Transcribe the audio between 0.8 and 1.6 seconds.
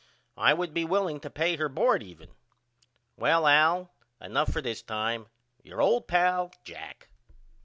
willing to pay